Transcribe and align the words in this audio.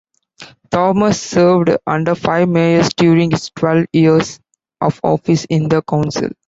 Thomas 0.71 1.21
served 1.21 1.77
under 1.85 2.15
five 2.15 2.49
mayors 2.49 2.89
during 2.89 3.29
his 3.29 3.51
twelve 3.55 3.85
years 3.93 4.39
of 4.81 4.99
office 5.03 5.45
in 5.47 5.69
the 5.69 5.83
council. 5.83 6.29